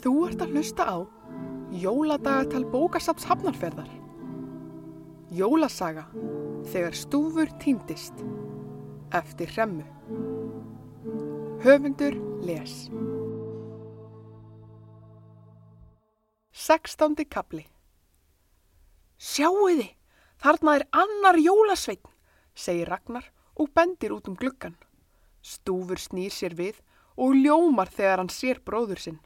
[0.00, 0.96] Þú ert að hlusta á
[1.76, 3.90] Jóladagatal bókasaps hafnarferðar.
[5.30, 6.06] Jólasaga
[6.72, 8.24] þegar stúfur týndist
[9.14, 9.84] eftir hremmu.
[11.62, 12.88] Höfundur les.
[16.50, 17.66] Sextándi kapli
[19.20, 19.90] Sjáuði,
[20.40, 22.08] þarna er annar jólasveitn,
[22.56, 24.78] segir Ragnar og bendir út um gluggan.
[25.44, 26.80] Stúfur snýr sér við
[27.20, 29.20] og ljómar þegar hann sér bróður sinn.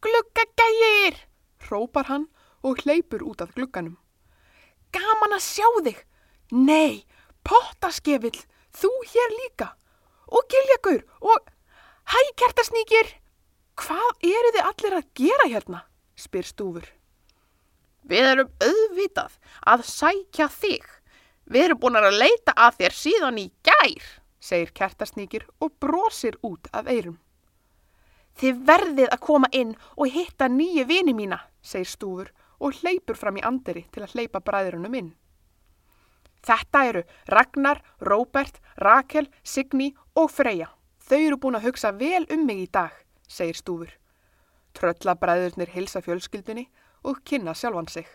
[0.00, 1.18] Gluggagægir,
[1.66, 2.28] hrópar hann
[2.62, 3.98] og hleypur út af glugganum.
[4.92, 5.98] Gaman að sjá þig.
[6.56, 7.04] Nei,
[7.44, 8.40] pottaskefill,
[8.72, 9.68] þú hér líka.
[10.30, 11.50] Og giljagur og
[12.10, 13.12] hæ kertasnýkir.
[13.80, 15.84] Hvað eru þið allir að gera hérna?
[16.20, 16.88] spyr stúfur.
[18.04, 19.36] Við erum auðvitað
[19.72, 20.84] að sækja þig.
[21.50, 24.04] Við erum búin að leita að þér síðan í gær,
[24.40, 27.18] segir kertasnýkir og brosir út af eirum.
[28.38, 33.40] Þið verðið að koma inn og hitta nýju vini mína, segir stúfur og hleypur fram
[33.40, 35.10] í anderi til að hleypa bræðurunum inn.
[36.46, 40.70] Þetta eru Ragnar, Róbert, Rakel, Signý og Freyja.
[41.04, 42.94] Þau eru búin að hugsa vel um mig í dag,
[43.28, 43.90] segir stúfur.
[44.78, 46.68] Tröllabræðurnir hilsa fjölskyldunni
[47.04, 48.06] og kynna sjálfan sig.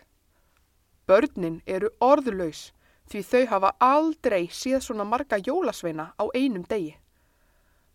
[1.06, 2.72] Börnin eru orðlaus
[3.10, 6.96] því þau hafa aldrei síð svona marga jólasveina á einum degi.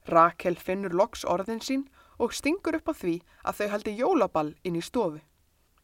[0.08, 1.84] Rakel finnur loks orðin sín
[2.22, 5.22] og stingur upp á því að þau haldi jólaball inn í stofu.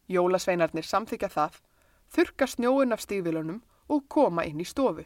[0.08, 1.58] Jólasveinarnir samþykja það,
[2.14, 3.60] þurka snjóun af stíðvilunum
[3.92, 5.04] og koma inn í stofu.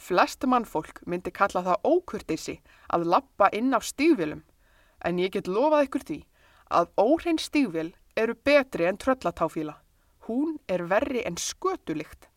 [0.00, 2.56] Flest mannfólk myndi kalla það ókurtisi
[2.88, 4.44] að lappa inn á stíðvilum,
[5.04, 6.20] en ég get lofað ykkur því
[6.70, 9.74] að óhrein stíðvil eru betri en tröllatáfíla.
[10.28, 12.28] Hún er verri en skötulikt.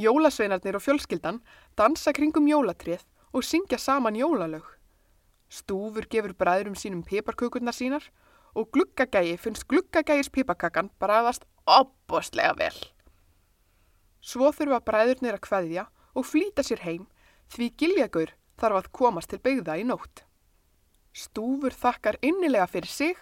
[0.00, 1.42] Jólasveinarnir og fjölskyldan
[1.78, 4.64] dansa kringum jólatrið og syngja saman jólalög.
[5.54, 8.08] Stúfur gefur bræðurum sínum piparkökurnar sínar
[8.58, 12.78] og gluggagægi finnst gluggagægis piparkakan bræðast opboslega vel.
[14.24, 17.04] Svo þurfa bræðurnir að kveðja og flýta sér heim
[17.54, 20.24] því giljagur þarf að komast til beigða í nótt.
[21.14, 23.18] Stúfur þakkar innilega fyrir sig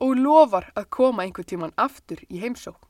[0.00, 2.80] og lofar að koma einhver tíman aftur í heimsók.